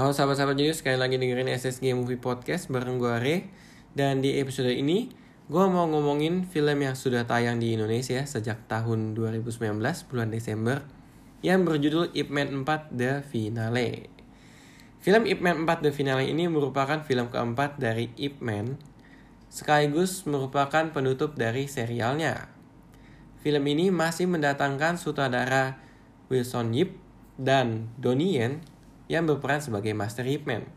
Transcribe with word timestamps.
Halo 0.00 0.16
sahabat-sahabat 0.16 0.56
Junius, 0.56 0.80
sekali 0.80 0.96
lagi 0.96 1.20
dengerin 1.20 1.52
SSG 1.52 1.92
Movie 1.92 2.16
Podcast 2.16 2.72
bareng 2.72 2.96
gue 2.96 3.12
Are 3.12 3.36
Dan 3.92 4.24
di 4.24 4.40
episode 4.40 4.72
ini, 4.72 5.12
gue 5.44 5.64
mau 5.68 5.84
ngomongin 5.92 6.48
film 6.48 6.80
yang 6.80 6.96
sudah 6.96 7.28
tayang 7.28 7.60
di 7.60 7.76
Indonesia 7.76 8.24
sejak 8.24 8.64
tahun 8.64 9.12
2019, 9.12 9.60
bulan 10.08 10.32
Desember 10.32 10.88
Yang 11.44 11.60
berjudul 11.68 12.04
Ip 12.16 12.32
Man 12.32 12.64
4 12.64 12.96
The 12.96 13.20
Finale. 13.28 14.08
Film 15.04 15.28
Ip 15.28 15.44
Man 15.44 15.68
4 15.68 15.84
The 15.84 15.92
Finale 15.92 16.32
ini 16.32 16.48
merupakan 16.48 17.04
film 17.04 17.28
keempat 17.28 17.76
dari 17.76 18.08
Ip 18.16 18.40
Man 18.40 18.80
Sekaligus 19.52 20.24
merupakan 20.24 20.96
penutup 20.96 21.36
dari 21.36 21.68
serialnya. 21.68 22.48
Film 23.44 23.68
ini 23.68 23.92
masih 23.92 24.32
mendatangkan 24.32 24.96
sutradara 24.96 25.76
Wilson 26.32 26.72
Yip 26.72 26.96
dan 27.36 27.92
Donnie 28.00 28.40
Yen 28.40 28.79
yang 29.10 29.26
berperan 29.26 29.58
sebagai 29.58 29.90
Master 29.90 30.22
Hitman. 30.22 30.70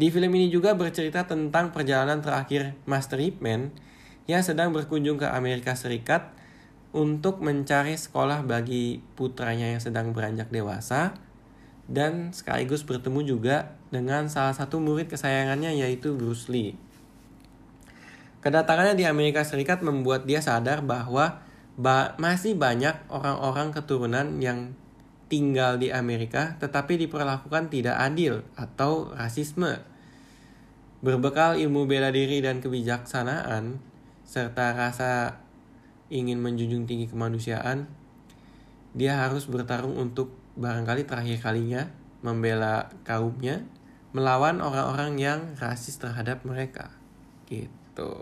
Di 0.00 0.08
film 0.08 0.32
ini 0.32 0.48
juga 0.48 0.72
bercerita 0.72 1.28
tentang 1.28 1.68
perjalanan 1.68 2.24
terakhir 2.24 2.72
Master 2.88 3.20
Hitman 3.20 3.68
yang 4.24 4.40
sedang 4.40 4.72
berkunjung 4.72 5.20
ke 5.20 5.28
Amerika 5.28 5.76
Serikat 5.76 6.32
untuk 6.96 7.44
mencari 7.44 7.92
sekolah 7.92 8.40
bagi 8.48 9.04
putranya 9.20 9.68
yang 9.68 9.84
sedang 9.84 10.16
beranjak 10.16 10.48
dewasa 10.48 11.12
dan 11.92 12.32
sekaligus 12.32 12.88
bertemu 12.88 13.20
juga 13.36 13.76
dengan 13.92 14.32
salah 14.32 14.56
satu 14.56 14.80
murid 14.80 15.12
kesayangannya 15.12 15.76
yaitu 15.76 16.16
Bruce 16.16 16.48
Lee. 16.48 16.80
Kedatangannya 18.40 18.96
di 18.96 19.04
Amerika 19.04 19.44
Serikat 19.44 19.84
membuat 19.84 20.24
dia 20.24 20.40
sadar 20.40 20.80
bahwa 20.80 21.44
ba 21.76 22.16
masih 22.16 22.56
banyak 22.56 22.96
orang-orang 23.12 23.72
keturunan 23.72 24.40
yang 24.40 24.72
tinggal 25.32 25.80
di 25.80 25.88
Amerika 25.88 26.60
tetapi 26.60 27.00
diperlakukan 27.08 27.72
tidak 27.72 27.96
adil 27.96 28.44
atau 28.52 29.08
rasisme. 29.16 29.80
Berbekal 31.00 31.56
ilmu 31.56 31.88
bela 31.88 32.12
diri 32.12 32.44
dan 32.44 32.60
kebijaksanaan 32.60 33.80
serta 34.28 34.76
rasa 34.76 35.40
ingin 36.12 36.36
menjunjung 36.36 36.84
tinggi 36.84 37.08
kemanusiaan, 37.08 37.88
dia 38.92 39.24
harus 39.24 39.48
bertarung 39.48 39.96
untuk 39.96 40.36
barangkali 40.60 41.08
terakhir 41.08 41.40
kalinya 41.40 41.88
membela 42.20 42.92
kaumnya 43.08 43.64
melawan 44.12 44.60
orang-orang 44.60 45.16
yang 45.16 45.40
rasis 45.56 45.96
terhadap 45.96 46.44
mereka. 46.44 46.92
Gitu. 47.48 48.12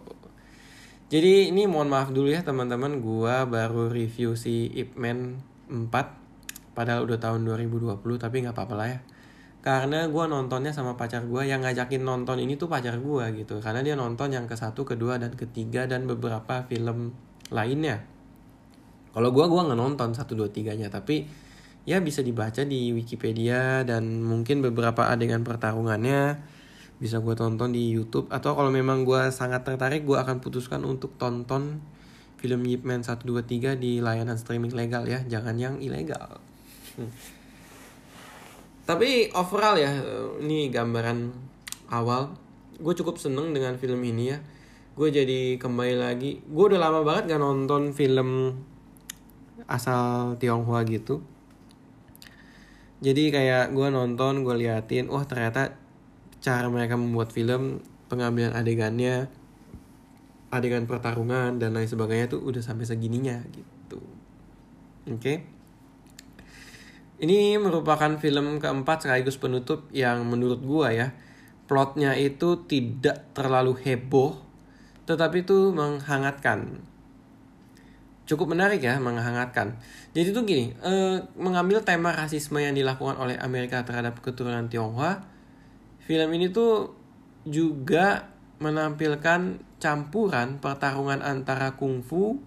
Jadi 1.10 1.50
ini 1.50 1.66
mohon 1.66 1.90
maaf 1.90 2.14
dulu 2.14 2.30
ya 2.30 2.46
teman-teman, 2.46 3.02
gua 3.02 3.42
baru 3.50 3.90
review 3.90 4.38
si 4.38 4.70
Ip 4.70 4.94
Man 4.94 5.42
4 5.66 6.19
Padahal 6.80 7.04
udah 7.04 7.20
tahun 7.20 7.44
2020 7.44 8.00
tapi 8.16 8.40
nggak 8.40 8.56
apa-apa 8.56 8.74
lah 8.80 8.88
ya. 8.88 8.98
Karena 9.60 10.08
gue 10.08 10.24
nontonnya 10.24 10.72
sama 10.72 10.96
pacar 10.96 11.28
gue 11.28 11.44
yang 11.44 11.60
ngajakin 11.60 12.00
nonton 12.00 12.40
ini 12.40 12.56
tuh 12.56 12.72
pacar 12.72 12.96
gue 12.96 13.24
gitu. 13.36 13.60
Karena 13.60 13.84
dia 13.84 13.92
nonton 13.92 14.32
yang 14.32 14.48
ke 14.48 14.56
satu, 14.56 14.88
kedua, 14.88 15.20
dan 15.20 15.36
ketiga 15.36 15.84
dan 15.84 16.08
beberapa 16.08 16.64
film 16.64 17.12
lainnya. 17.52 18.00
Kalau 19.12 19.28
gue 19.28 19.44
gue 19.44 19.60
nggak 19.60 19.76
nonton 19.76 20.16
satu 20.16 20.32
dua 20.32 20.48
tiganya 20.48 20.88
tapi 20.88 21.28
ya 21.84 22.00
bisa 22.00 22.24
dibaca 22.24 22.64
di 22.64 22.94
Wikipedia 22.96 23.84
dan 23.84 24.24
mungkin 24.24 24.64
beberapa 24.64 25.10
adegan 25.12 25.42
pertarungannya 25.42 26.40
bisa 27.00 27.18
gue 27.24 27.32
tonton 27.32 27.72
di 27.72 27.90
YouTube 27.90 28.28
atau 28.28 28.52
kalau 28.52 28.68
memang 28.68 29.08
gue 29.08 29.32
sangat 29.32 29.64
tertarik 29.64 30.04
gue 30.04 30.20
akan 30.20 30.44
putuskan 30.44 30.84
untuk 30.84 31.16
tonton 31.16 31.80
film 32.36 32.60
Yip 32.68 32.84
Man 32.84 33.00
123 33.00 33.80
di 33.80 34.04
layanan 34.04 34.36
streaming 34.36 34.76
legal 34.76 35.08
ya 35.08 35.24
jangan 35.24 35.56
yang 35.56 35.80
ilegal 35.80 36.44
Tapi 38.88 39.30
overall 39.36 39.76
ya, 39.78 39.92
ini 40.42 40.66
gambaran 40.72 41.30
awal. 41.94 42.34
Gue 42.80 42.96
cukup 42.96 43.20
seneng 43.20 43.54
dengan 43.54 43.78
film 43.78 44.02
ini 44.02 44.34
ya. 44.34 44.38
Gue 44.98 45.14
jadi 45.14 45.60
kembali 45.60 45.94
lagi. 46.00 46.42
Gue 46.48 46.74
udah 46.74 46.80
lama 46.80 47.00
banget 47.06 47.36
gak 47.36 47.42
nonton 47.42 47.94
film 47.94 48.58
asal 49.70 50.34
Tionghoa 50.42 50.82
gitu. 50.88 51.22
Jadi 53.00 53.32
kayak 53.32 53.72
gue 53.72 53.88
nonton, 53.88 54.44
gue 54.44 54.54
liatin, 54.60 55.08
wah 55.08 55.24
ternyata 55.24 55.72
cara 56.44 56.68
mereka 56.68 57.00
membuat 57.00 57.32
film, 57.32 57.80
pengambilan 58.12 58.52
adegannya, 58.52 59.30
adegan 60.50 60.84
pertarungan 60.84 61.56
dan 61.56 61.72
lain 61.72 61.88
sebagainya 61.88 62.26
tuh 62.28 62.42
udah 62.42 62.60
sampai 62.60 62.84
segininya 62.84 63.40
gitu. 63.54 64.02
Oke. 65.08 65.16
Okay? 65.16 65.36
Ini 67.20 67.60
merupakan 67.60 68.16
film 68.16 68.56
keempat 68.56 69.04
sekaligus 69.04 69.36
penutup 69.36 69.92
yang 69.92 70.24
menurut 70.24 70.64
gua 70.64 70.88
ya 70.88 71.12
plotnya 71.68 72.16
itu 72.16 72.64
tidak 72.64 73.30
terlalu 73.36 73.76
heboh 73.78 74.40
tetapi 75.04 75.42
itu 75.42 75.74
menghangatkan. 75.74 76.80
Cukup 78.24 78.54
menarik 78.54 78.78
ya 78.78 78.96
menghangatkan. 79.02 79.74
Jadi 80.14 80.30
tuh 80.30 80.46
gini, 80.46 80.70
eh, 80.80 81.18
mengambil 81.34 81.82
tema 81.82 82.14
rasisme 82.14 82.62
yang 82.62 82.78
dilakukan 82.78 83.18
oleh 83.18 83.34
Amerika 83.42 83.82
terhadap 83.82 84.22
keturunan 84.22 84.70
Tionghoa, 84.70 85.26
film 86.06 86.30
ini 86.30 86.46
tuh 86.54 86.94
juga 87.42 88.30
menampilkan 88.62 89.58
campuran 89.82 90.62
pertarungan 90.62 91.26
antara 91.26 91.74
kungfu 91.74 92.38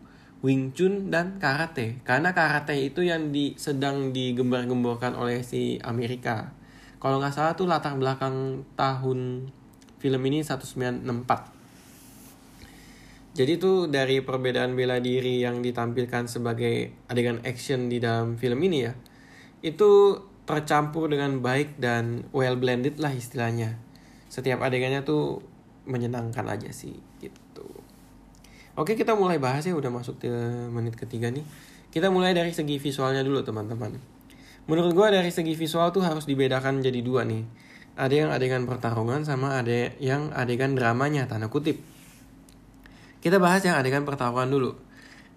Wing 0.43 0.75
Chun 0.75 1.07
dan 1.07 1.39
karate. 1.39 2.03
Karena 2.03 2.35
karate 2.35 2.75
itu 2.75 2.99
yang 2.99 3.31
di, 3.31 3.55
sedang 3.55 4.11
digembar-gemborkan 4.11 5.15
oleh 5.15 5.39
si 5.39 5.79
Amerika. 5.79 6.51
Kalau 6.99 7.23
nggak 7.23 7.31
salah 7.31 7.55
tuh 7.55 7.63
latar 7.67 7.95
belakang 7.95 8.67
tahun 8.75 9.47
film 10.03 10.21
ini 10.27 10.43
1964. 10.43 11.07
Jadi 13.33 13.53
tuh 13.57 13.89
dari 13.89 14.21
perbedaan 14.21 14.77
bela 14.77 14.99
diri 15.01 15.41
yang 15.41 15.63
ditampilkan 15.63 16.29
sebagai 16.29 16.93
adegan 17.09 17.41
action 17.47 17.89
di 17.89 17.97
dalam 17.97 18.37
film 18.37 18.61
ini 18.61 18.85
ya, 18.85 18.93
itu 19.65 20.21
tercampur 20.43 21.07
dengan 21.07 21.39
baik 21.39 21.79
dan 21.79 22.27
well 22.35 22.59
blended 22.59 22.99
lah 22.99 23.15
istilahnya. 23.15 23.79
Setiap 24.27 24.59
adegannya 24.61 25.01
tuh 25.07 25.39
menyenangkan 25.87 26.45
aja 26.45 26.69
sih 26.69 26.99
gitu. 27.19 27.42
Oke 28.73 28.97
kita 28.97 29.13
mulai 29.13 29.37
bahas 29.37 29.61
ya 29.61 29.77
udah 29.77 29.93
masuk 29.93 30.17
ke 30.17 30.33
menit 30.73 30.97
ketiga 30.97 31.29
nih. 31.29 31.45
Kita 31.93 32.09
mulai 32.09 32.33
dari 32.33 32.49
segi 32.49 32.81
visualnya 32.81 33.21
dulu 33.21 33.45
teman-teman. 33.45 33.93
Menurut 34.65 34.97
gue 34.97 35.07
dari 35.13 35.29
segi 35.29 35.53
visual 35.53 35.93
tuh 35.93 36.01
harus 36.01 36.25
dibedakan 36.25 36.81
jadi 36.81 37.05
dua 37.05 37.21
nih. 37.21 37.45
Ada 37.93 38.13
yang 38.25 38.29
adegan 38.33 38.65
pertarungan 38.65 39.21
sama 39.21 39.61
ada 39.61 39.93
yang 40.01 40.33
adegan 40.33 40.73
dramanya 40.73 41.29
tanda 41.29 41.53
kutip. 41.53 41.77
Kita 43.21 43.37
bahas 43.37 43.61
yang 43.61 43.77
adegan 43.77 44.09
pertarungan 44.09 44.49
dulu. 44.49 44.73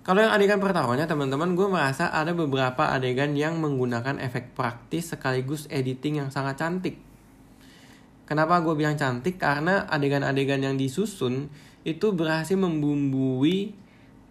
Kalau 0.01 0.25
yang 0.25 0.33
adegan 0.33 0.57
pertarungannya 0.57 1.05
teman-teman 1.05 1.53
gue 1.53 1.69
merasa 1.69 2.09
ada 2.09 2.33
beberapa 2.33 2.89
adegan 2.89 3.37
yang 3.37 3.61
menggunakan 3.61 4.17
efek 4.17 4.57
praktis 4.57 5.13
sekaligus 5.13 5.69
editing 5.69 6.25
yang 6.25 6.33
sangat 6.33 6.57
cantik. 6.57 6.97
Kenapa 8.25 8.65
gue 8.65 8.73
bilang 8.73 8.97
cantik? 8.97 9.37
Karena 9.37 9.85
adegan-adegan 9.93 10.65
yang 10.65 10.81
disusun 10.81 11.53
itu 11.87 12.11
berhasil 12.11 12.59
membumbui 12.59 13.79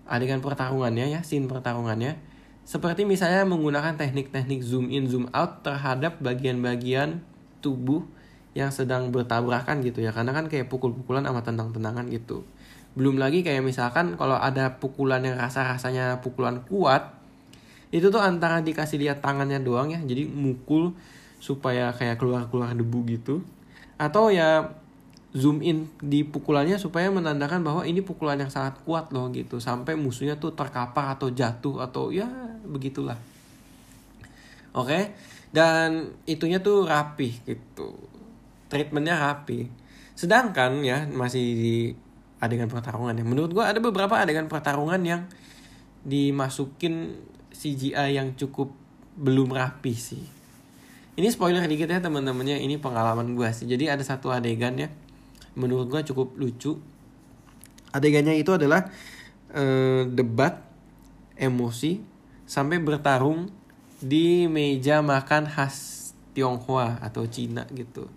adegan 0.04 0.44
pertarungannya 0.44 1.16
ya, 1.16 1.24
scene 1.24 1.48
pertarungannya. 1.48 2.20
Seperti 2.68 3.08
misalnya 3.08 3.48
menggunakan 3.48 3.96
teknik-teknik 3.96 4.60
zoom 4.60 4.92
in 4.92 5.08
zoom 5.08 5.32
out 5.32 5.64
terhadap 5.64 6.20
bagian-bagian 6.20 7.24
tubuh 7.64 8.04
yang 8.52 8.76
sedang 8.76 9.16
bertabrakan 9.16 9.80
gitu 9.88 10.04
ya. 10.04 10.12
Karena 10.12 10.36
kan 10.36 10.52
kayak 10.52 10.68
pukul-pukulan 10.68 11.24
sama 11.24 11.48
tendang-tendangan 11.48 12.12
gitu. 12.12 12.44
Belum 13.00 13.16
lagi 13.16 13.40
kayak 13.40 13.64
misalkan 13.64 14.20
kalau 14.20 14.36
ada 14.36 14.76
pukulan 14.84 15.24
yang 15.24 15.40
rasa-rasanya 15.40 16.20
pukulan 16.20 16.60
kuat, 16.68 17.16
itu 17.96 18.12
tuh 18.12 18.20
antara 18.20 18.60
dikasih 18.60 19.00
lihat 19.00 19.24
tangannya 19.24 19.64
doang 19.64 19.96
ya, 19.96 20.00
jadi 20.04 20.28
mukul 20.28 20.92
supaya 21.40 21.96
kayak 21.96 22.20
keluar-keluar 22.20 22.76
debu 22.76 23.00
gitu. 23.08 23.40
Atau 23.96 24.28
ya 24.34 24.76
zoom 25.36 25.60
in 25.60 25.92
di 26.00 26.24
pukulannya 26.24 26.80
supaya 26.80 27.12
menandakan 27.12 27.60
bahwa 27.60 27.84
ini 27.84 28.00
pukulan 28.00 28.40
yang 28.40 28.48
sangat 28.48 28.80
kuat 28.88 29.12
loh 29.12 29.28
gitu. 29.36 29.60
Sampai 29.60 30.00
musuhnya 30.00 30.40
tuh 30.40 30.56
terkapar 30.56 31.20
atau 31.20 31.28
jatuh 31.28 31.84
atau 31.84 32.08
ya 32.16 32.26
begitulah. 32.64 33.20
Oke? 34.72 35.12
Dan 35.52 36.16
itunya 36.24 36.64
tuh 36.64 36.88
rapi 36.88 37.36
gitu. 37.44 38.00
Treatmentnya 38.72 39.20
rapi. 39.20 39.68
Sedangkan 40.16 40.80
ya 40.80 41.04
masih 41.04 41.44
di 41.44 41.76
adegan 42.40 42.72
pertarungan 42.72 43.20
ya. 43.20 43.28
Menurut 43.28 43.52
gua 43.52 43.76
ada 43.76 43.84
beberapa 43.84 44.16
adegan 44.16 44.48
pertarungan 44.48 45.04
yang 45.04 45.28
dimasukin 46.08 47.12
CGI 47.52 48.16
yang 48.16 48.40
cukup 48.40 48.72
belum 49.20 49.52
rapi 49.52 49.96
sih. 49.96 50.24
Ini 51.16 51.28
spoiler 51.28 51.64
dikit 51.68 51.92
ya 51.92 52.00
teman-temannya. 52.00 52.64
Ini 52.64 52.80
pengalaman 52.80 53.36
gua 53.36 53.52
sih. 53.52 53.68
Jadi 53.68 53.92
ada 53.92 54.04
satu 54.04 54.32
adegan 54.32 54.80
ya 54.80 54.88
menurut 55.56 55.88
gue 55.88 56.02
cukup 56.12 56.36
lucu 56.36 56.78
adegannya 57.96 58.36
itu 58.36 58.52
adalah 58.52 58.92
uh, 59.56 60.04
debat 60.12 60.60
emosi 61.40 62.04
sampai 62.44 62.84
bertarung 62.84 63.48
di 64.04 64.46
meja 64.52 65.00
makan 65.00 65.48
khas 65.48 66.04
Tionghoa 66.36 67.00
atau 67.00 67.24
Cina 67.32 67.64
gitu. 67.72 68.12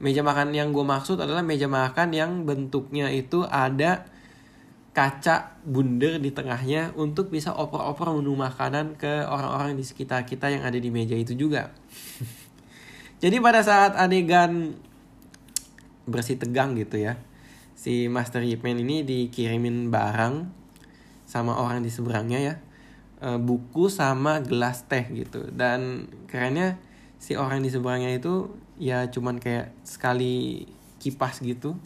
Meja 0.00 0.24
makan 0.24 0.56
yang 0.56 0.72
gue 0.72 0.80
maksud 0.80 1.20
adalah 1.20 1.44
meja 1.44 1.68
makan 1.68 2.16
yang 2.16 2.48
bentuknya 2.48 3.12
itu 3.12 3.44
ada 3.44 4.08
kaca 4.90 5.60
bundar 5.62 6.18
di 6.18 6.32
tengahnya 6.32 6.96
untuk 6.96 7.28
bisa 7.28 7.52
oper-oper 7.54 8.10
menu 8.16 8.34
makanan 8.34 8.96
ke 8.96 9.28
orang-orang 9.28 9.76
di 9.76 9.84
sekitar 9.84 10.24
kita 10.24 10.50
yang 10.50 10.64
ada 10.64 10.80
di 10.80 10.88
meja 10.88 11.14
itu 11.14 11.36
juga. 11.36 11.70
Jadi 13.22 13.36
pada 13.38 13.60
saat 13.60 13.92
adegan 13.94 14.72
bersih 16.10 16.36
tegang 16.36 16.74
gitu 16.74 16.98
ya, 16.98 17.16
si 17.78 18.10
Master 18.10 18.42
Yipman 18.42 18.82
ini 18.82 19.06
dikirimin 19.06 19.88
barang 19.88 20.50
sama 21.24 21.56
orang 21.56 21.80
di 21.80 21.88
seberangnya 21.88 22.38
ya, 22.42 22.54
e, 23.22 23.38
buku 23.38 23.86
sama 23.86 24.42
gelas 24.42 24.84
teh 24.90 25.06
gitu. 25.14 25.48
Dan 25.54 26.10
kerennya 26.26 26.76
si 27.22 27.38
orang 27.38 27.62
di 27.62 27.70
seberangnya 27.70 28.12
itu 28.12 28.50
ya 28.76 29.06
cuman 29.08 29.38
kayak 29.38 29.72
sekali 29.86 30.66
kipas 30.98 31.40
gitu, 31.40 31.78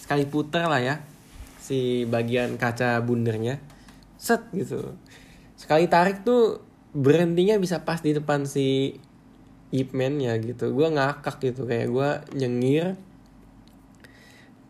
sekali 0.00 0.26
puter 0.26 0.66
lah 0.66 0.82
ya 0.82 0.96
si 1.62 2.08
bagian 2.10 2.58
kaca 2.58 2.98
bundernya. 3.04 3.62
Set 4.18 4.42
gitu. 4.50 4.98
Sekali 5.54 5.86
tarik 5.86 6.26
tuh 6.26 6.58
berhentinya 6.90 7.56
bisa 7.56 7.86
pas 7.86 8.02
di 8.02 8.10
depan 8.10 8.42
si 8.44 8.98
Ip 9.70 9.94
Man 9.94 10.18
ya 10.18 10.34
gitu. 10.42 10.74
Gue 10.74 10.90
ngakak 10.90 11.38
gitu 11.38 11.64
kayak 11.64 11.88
gue 11.88 12.10
nyengir 12.36 12.98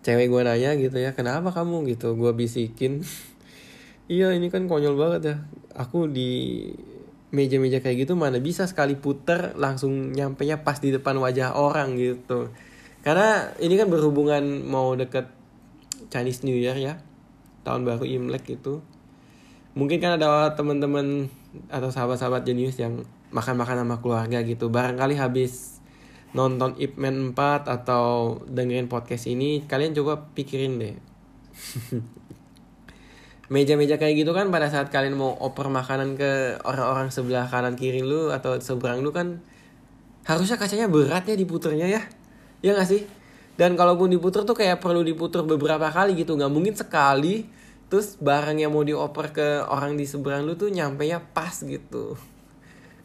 cewek 0.02 0.28
gue 0.28 0.42
nanya 0.42 0.74
gitu 0.78 0.98
ya 0.98 1.14
kenapa 1.14 1.54
kamu? 1.54 1.86
Gitu 1.96 2.14
gue 2.14 2.32
bisikin. 2.34 3.00
Iya 4.10 4.34
ini 4.34 4.52
kan 4.52 4.68
konyol 4.68 4.98
banget 4.98 5.22
ya. 5.24 5.36
Aku 5.78 6.10
di 6.10 6.68
meja-meja 7.32 7.80
kayak 7.80 8.04
gitu 8.04 8.12
mana 8.12 8.36
bisa 8.42 8.68
sekali 8.68 8.92
puter 8.92 9.56
langsung 9.56 10.12
nyampe 10.12 10.44
nya 10.44 10.60
pas 10.60 10.76
di 10.76 10.92
depan 10.92 11.16
wajah 11.16 11.56
orang 11.56 11.96
gitu. 11.96 12.52
Karena 13.00 13.48
ini 13.56 13.78
kan 13.80 13.88
berhubungan 13.88 14.68
mau 14.68 14.92
deket 14.92 15.32
Chinese 16.12 16.44
New 16.44 16.58
Year 16.58 16.76
ya 16.76 17.00
tahun 17.64 17.88
baru 17.88 18.04
Imlek 18.04 18.52
itu. 18.52 18.84
Mungkin 19.72 20.02
kan 20.04 20.20
ada 20.20 20.52
teman-teman 20.52 21.32
atau 21.72 21.88
sahabat-sahabat 21.88 22.44
jenius 22.44 22.76
yang 22.76 23.08
makan-makan 23.32 23.86
sama 23.86 23.96
keluarga 24.04 24.44
gitu. 24.44 24.68
Barangkali 24.68 25.16
habis 25.16 25.71
nonton 26.32 26.72
Ip 26.80 26.96
Man 26.96 27.36
4 27.36 27.68
atau 27.68 28.40
dengerin 28.48 28.88
podcast 28.88 29.28
ini 29.28 29.68
kalian 29.68 29.92
coba 29.92 30.32
pikirin 30.32 30.80
deh. 30.80 30.96
Meja-meja 33.52 34.00
kayak 34.00 34.24
gitu 34.24 34.32
kan 34.32 34.48
pada 34.48 34.72
saat 34.72 34.88
kalian 34.88 35.12
mau 35.12 35.36
oper 35.36 35.68
makanan 35.68 36.16
ke 36.16 36.56
orang-orang 36.64 37.12
sebelah 37.12 37.44
kanan 37.52 37.76
kiri 37.76 38.00
lu 38.00 38.32
atau 38.32 38.56
seberang 38.56 39.04
lu 39.04 39.12
kan 39.12 39.44
harusnya 40.24 40.56
kacanya 40.56 40.88
berat 40.88 41.28
ya 41.28 41.36
diputernya 41.36 41.84
ya. 41.84 42.00
Ya 42.64 42.72
gak 42.72 42.88
sih? 42.88 43.04
Dan 43.60 43.76
kalaupun 43.76 44.08
diputer 44.08 44.48
tuh 44.48 44.56
kayak 44.56 44.80
perlu 44.80 45.04
diputer 45.04 45.44
beberapa 45.44 45.92
kali 45.92 46.16
gitu 46.16 46.40
nggak 46.40 46.48
mungkin 46.48 46.72
sekali. 46.72 47.44
Terus 47.92 48.16
barang 48.16 48.56
yang 48.56 48.72
mau 48.72 48.80
dioper 48.80 49.36
ke 49.36 49.68
orang 49.68 50.00
di 50.00 50.08
seberang 50.08 50.48
lu 50.48 50.56
tuh 50.56 50.72
nyampe 50.72 51.04
ya 51.04 51.20
pas 51.20 51.52
gitu 51.52 52.16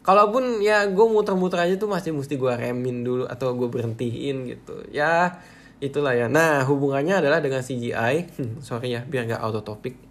kalaupun 0.08 0.64
ya 0.64 0.88
gue 0.88 1.06
muter-muter 1.12 1.68
aja 1.68 1.76
tuh 1.76 1.92
masih 1.92 2.16
mesti 2.16 2.40
gue 2.40 2.48
remin 2.48 3.04
dulu 3.04 3.28
atau 3.28 3.52
gue 3.52 3.68
berhentiin 3.68 4.48
gitu. 4.48 4.88
Ya 4.88 5.44
itulah 5.84 6.16
ya. 6.16 6.32
Nah 6.32 6.64
hubungannya 6.64 7.20
adalah 7.20 7.44
dengan 7.44 7.60
CGI 7.60 8.32
sorry 8.64 8.96
ya 8.96 9.04
biar 9.04 9.28
nggak 9.28 9.42
auto 9.44 9.60
topic 9.60 10.08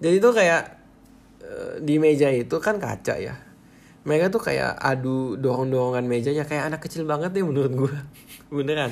jadi 0.00 0.16
tuh 0.16 0.32
kayak 0.32 0.62
eh, 1.44 1.72
di 1.84 2.00
meja 2.00 2.32
itu 2.32 2.56
kan 2.58 2.80
kaca 2.80 3.20
ya. 3.20 3.36
Mereka 4.08 4.32
tuh 4.32 4.40
kayak 4.40 4.80
adu 4.80 5.36
dorong-dorongan 5.36 6.08
mejanya. 6.08 6.48
Kayak 6.48 6.72
anak 6.72 6.80
kecil 6.88 7.04
banget 7.04 7.36
deh 7.36 7.44
menurut 7.44 7.72
gue 7.76 7.94
beneran. 8.56 8.90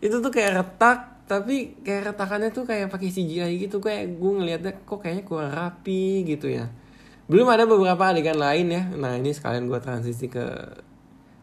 Itu 0.00 0.24
tuh 0.24 0.32
kayak 0.32 0.56
retak 0.56 0.98
tapi 1.24 1.80
kayak 1.84 2.12
retakannya 2.12 2.52
tuh 2.52 2.64
kayak 2.64 2.88
pakai 2.88 3.12
CGI 3.12 3.68
gitu. 3.68 3.84
Kayak 3.84 4.16
gue 4.16 4.32
ngeliatnya 4.32 4.72
kok 4.88 5.04
kayaknya 5.04 5.24
kurang 5.28 5.52
rapi 5.52 6.24
gitu 6.24 6.48
ya 6.48 6.72
belum 7.24 7.48
ada 7.48 7.64
beberapa 7.64 8.12
adegan 8.12 8.36
lain 8.36 8.68
ya. 8.68 8.82
Nah 8.92 9.16
ini 9.16 9.32
sekalian 9.32 9.64
gue 9.64 9.80
transisi 9.80 10.28
ke 10.28 10.44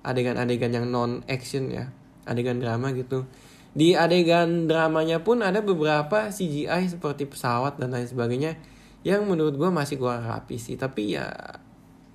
adegan-adegan 0.06 0.70
yang 0.70 0.86
non 0.90 1.26
action 1.26 1.74
ya. 1.74 1.90
Adegan 2.30 2.62
drama 2.62 2.94
gitu. 2.94 3.26
Di 3.74 3.98
adegan 3.98 4.70
dramanya 4.70 5.26
pun 5.26 5.42
ada 5.42 5.64
beberapa 5.66 6.30
CGI 6.30 6.86
seperti 6.92 7.26
pesawat 7.26 7.82
dan 7.82 7.98
lain 7.98 8.06
sebagainya 8.06 8.62
yang 9.02 9.26
menurut 9.26 9.58
gue 9.58 9.70
masih 9.74 9.98
kurang 9.98 10.22
rapi 10.22 10.62
sih. 10.62 10.78
Tapi 10.78 11.18
ya 11.18 11.34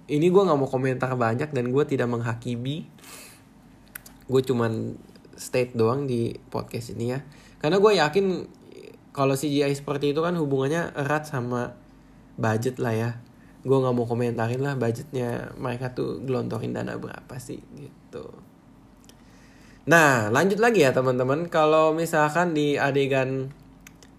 ini 0.06 0.30
gue 0.30 0.42
nggak 0.46 0.58
mau 0.58 0.70
komentar 0.70 1.10
banyak 1.18 1.50
dan 1.50 1.74
gue 1.74 1.84
tidak 1.90 2.06
menghakimi. 2.06 2.86
Gue 4.30 4.42
cuman 4.46 4.94
state 5.34 5.74
doang 5.74 6.06
di 6.06 6.38
podcast 6.54 6.94
ini 6.94 7.18
ya. 7.18 7.26
Karena 7.58 7.82
gue 7.82 7.92
yakin 7.98 8.26
kalau 9.10 9.34
CGI 9.34 9.74
seperti 9.74 10.14
itu 10.14 10.22
kan 10.22 10.38
hubungannya 10.38 10.94
erat 10.94 11.26
sama 11.26 11.74
budget 12.38 12.78
lah 12.78 12.94
ya 12.94 13.10
gue 13.66 13.76
nggak 13.82 13.94
mau 13.98 14.06
komentarin 14.06 14.62
lah 14.62 14.78
budgetnya. 14.78 15.50
Mereka 15.58 15.98
tuh 15.98 16.22
gelontorin 16.22 16.70
dana 16.70 16.94
berapa 16.94 17.34
sih 17.42 17.58
gitu. 17.74 18.30
Nah 19.90 20.30
lanjut 20.30 20.62
lagi 20.62 20.86
ya 20.86 20.94
teman-teman. 20.94 21.50
Kalau 21.50 21.90
misalkan 21.90 22.54
di 22.54 22.78
adegan 22.78 23.50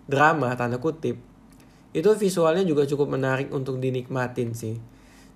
drama 0.08 0.52
tanda 0.60 0.80
kutip 0.84 1.16
itu 1.96 2.10
visualnya 2.20 2.68
juga 2.68 2.84
cukup 2.84 3.16
menarik 3.16 3.48
untuk 3.56 3.80
dinikmatin 3.80 4.52
sih. 4.52 4.76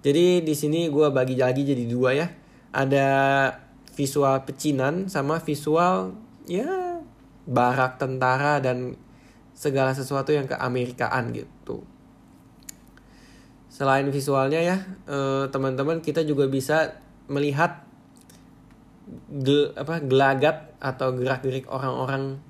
Jadi 0.03 0.43
di 0.43 0.53
sini 0.53 0.91
gue 0.91 1.07
bagi 1.09 1.39
lagi 1.39 1.63
jadi 1.63 1.83
dua 1.87 2.11
ya. 2.11 2.27
Ada 2.75 3.07
visual 3.95 4.43
pecinan 4.43 5.07
sama 5.07 5.39
visual 5.39 6.15
ya 6.47 6.99
barak 7.47 7.99
tentara 7.99 8.59
dan 8.59 8.95
segala 9.55 9.93
sesuatu 9.93 10.33
yang 10.33 10.47
keamerikaan 10.49 11.31
gitu. 11.35 11.83
Selain 13.71 14.03
visualnya 14.11 14.59
ya, 14.59 14.77
eh, 15.07 15.47
teman-teman 15.47 16.03
kita 16.03 16.27
juga 16.27 16.51
bisa 16.51 16.99
melihat 17.31 17.87
gel, 19.31 19.71
apa 19.79 20.03
gelagat 20.03 20.75
atau 20.83 21.15
gerak-gerik 21.15 21.71
orang-orang 21.71 22.43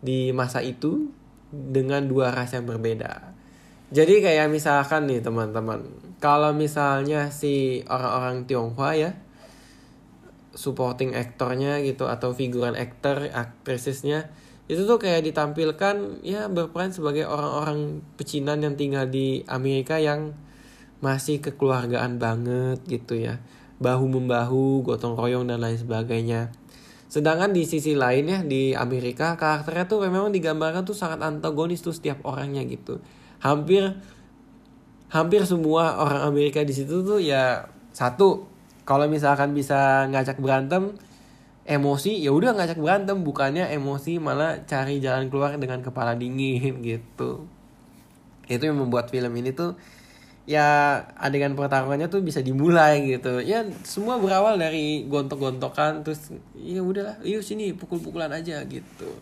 di 0.00 0.32
masa 0.32 0.64
itu 0.64 1.12
dengan 1.52 2.08
dua 2.08 2.32
ras 2.32 2.56
yang 2.56 2.64
berbeda. 2.64 3.36
Jadi 3.92 4.20
kayak 4.20 4.48
misalkan 4.52 5.08
nih 5.08 5.20
teman-teman, 5.20 5.84
kalau 6.20 6.52
misalnya 6.56 7.32
si 7.32 7.84
orang-orang 7.88 8.44
Tionghoa 8.44 8.92
ya, 8.96 9.10
supporting 10.52 11.16
aktornya 11.16 11.80
gitu 11.84 12.08
atau 12.08 12.32
figuran 12.32 12.76
aktor 12.76 13.28
aktrisnya 13.32 14.28
itu 14.68 14.84
tuh 14.84 15.00
kayak 15.00 15.24
ditampilkan 15.24 16.20
ya 16.20 16.44
berperan 16.52 16.92
sebagai 16.92 17.24
orang-orang 17.24 18.04
pecinan 18.20 18.60
yang 18.60 18.76
tinggal 18.76 19.08
di 19.08 19.40
Amerika 19.48 19.96
yang 19.96 20.36
masih 21.00 21.40
kekeluargaan 21.40 22.20
banget 22.20 22.78
gitu 22.84 23.16
ya. 23.16 23.40
Bahu 23.80 24.04
membahu 24.12 24.84
gotong 24.84 25.16
royong 25.16 25.48
dan 25.48 25.64
lain 25.64 25.80
sebagainya. 25.80 26.52
Sedangkan 27.08 27.56
di 27.56 27.64
sisi 27.64 27.96
lain 27.96 28.28
ya 28.28 28.44
di 28.44 28.76
Amerika 28.76 29.40
karakternya 29.40 29.88
tuh 29.88 30.04
memang 30.04 30.28
digambarkan 30.28 30.84
tuh 30.84 30.92
sangat 30.92 31.24
antagonis 31.24 31.80
tuh 31.80 31.96
setiap 31.96 32.20
orangnya 32.28 32.60
gitu. 32.68 33.00
Hampir 33.40 33.96
hampir 35.08 35.40
semua 35.48 35.96
orang 36.04 36.28
Amerika 36.28 36.60
di 36.60 36.76
situ 36.76 37.00
tuh 37.00 37.16
ya 37.16 37.72
satu 37.96 38.44
kalau 38.84 39.08
misalkan 39.08 39.56
bisa 39.56 40.04
ngajak 40.12 40.36
berantem 40.36 40.92
emosi 41.68 42.16
ya 42.24 42.32
udah 42.32 42.56
ngajak 42.56 42.80
berantem 42.80 43.20
bukannya 43.20 43.68
emosi 43.76 44.16
malah 44.16 44.64
cari 44.64 45.04
jalan 45.04 45.28
keluar 45.28 45.52
dengan 45.60 45.84
kepala 45.84 46.16
dingin 46.16 46.80
gitu. 46.80 47.44
Itu 48.48 48.62
yang 48.64 48.80
membuat 48.80 49.12
film 49.12 49.36
ini 49.36 49.52
tuh 49.52 49.76
ya 50.48 50.96
adegan 51.20 51.52
pertarungannya 51.52 52.08
tuh 52.08 52.24
bisa 52.24 52.40
dimulai 52.40 53.04
gitu. 53.04 53.44
Ya 53.44 53.68
semua 53.84 54.16
berawal 54.16 54.56
dari 54.56 55.04
gontok-gontokan 55.12 56.08
terus 56.08 56.32
ya 56.56 56.80
udahlah 56.80 57.20
yuk 57.20 57.44
sini 57.44 57.76
pukul-pukulan 57.76 58.32
aja 58.32 58.64
gitu. 58.64 59.20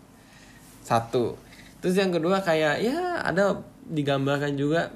Satu. 0.87 1.35
Terus 1.83 1.99
yang 1.99 2.15
kedua 2.15 2.39
kayak 2.39 2.79
ya 2.79 3.27
ada 3.27 3.59
digambarkan 3.91 4.55
juga 4.55 4.95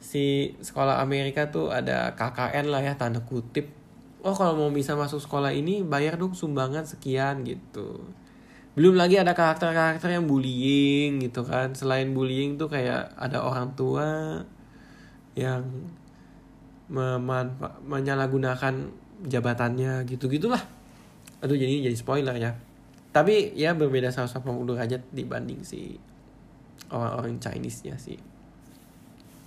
si 0.00 0.56
sekolah 0.64 1.04
Amerika 1.04 1.52
tuh 1.52 1.68
ada 1.68 2.16
KKN 2.16 2.72
lah 2.72 2.80
ya 2.80 2.96
tanda 2.96 3.20
kutip 3.20 3.81
oh 4.22 4.34
kalau 4.38 4.54
mau 4.54 4.70
bisa 4.70 4.94
masuk 4.94 5.18
sekolah 5.18 5.50
ini 5.50 5.82
bayar 5.82 6.14
dong 6.14 6.32
sumbangan 6.32 6.86
sekian 6.86 7.42
gitu. 7.42 8.06
Belum 8.72 8.96
lagi 8.96 9.20
ada 9.20 9.36
karakter-karakter 9.36 10.16
yang 10.16 10.24
bullying 10.24 11.20
gitu 11.20 11.44
kan. 11.44 11.76
Selain 11.76 12.08
bullying 12.14 12.56
tuh 12.56 12.72
kayak 12.72 13.12
ada 13.18 13.44
orang 13.44 13.74
tua 13.76 14.40
yang 15.36 15.66
menyalahgunakan 17.88 18.74
jabatannya 19.22 20.04
gitu 20.04 20.28
gitulah 20.28 20.60
aduh 21.40 21.56
jadi 21.56 21.90
jadi 21.90 21.96
spoiler 21.96 22.36
ya. 22.38 22.52
Tapi 23.12 23.52
ya 23.58 23.76
berbeda 23.76 24.08
180 24.08 24.40
derajat 24.68 25.02
dibanding 25.12 25.60
si 25.64 26.00
orang-orang 26.88 27.36
Chinese 27.42 27.84
nya 27.84 27.96
sih. 27.96 28.20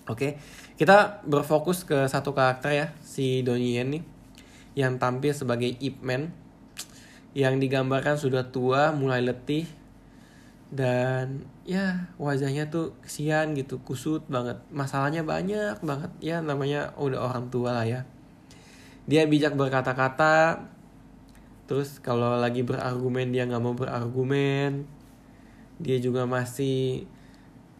Oke 0.10 0.38
kita 0.76 1.24
berfokus 1.24 1.88
ke 1.88 2.10
satu 2.10 2.36
karakter 2.36 2.72
ya 2.76 2.88
si 3.00 3.46
Donnie 3.46 3.80
Yen 3.80 3.90
nih 3.96 4.15
yang 4.76 5.00
tampil 5.00 5.32
sebagai 5.32 5.72
Ip 5.80 6.04
Man 6.04 6.36
yang 7.36 7.60
digambarkan 7.60 8.16
sudah 8.16 8.48
tua 8.48 8.96
mulai 8.96 9.20
letih 9.20 9.68
dan 10.72 11.44
ya 11.68 12.12
wajahnya 12.16 12.72
tuh 12.72 12.96
kesian 13.04 13.56
gitu 13.60 13.84
kusut 13.84 14.24
banget. 14.32 14.60
Masalahnya 14.72 15.24
banyak 15.24 15.84
banget. 15.84 16.12
Ya 16.24 16.40
namanya 16.40 16.96
udah 16.96 17.32
orang 17.32 17.52
tua 17.52 17.76
lah 17.76 17.88
ya. 17.88 18.02
Dia 19.08 19.28
bijak 19.28 19.60
berkata-kata 19.60 20.64
terus 21.66 21.98
kalau 22.00 22.40
lagi 22.40 22.64
berargumen 22.64 23.36
dia 23.36 23.44
nggak 23.48 23.64
mau 23.64 23.76
berargumen. 23.76 24.88
Dia 25.80 26.00
juga 26.00 26.24
masih 26.24 27.04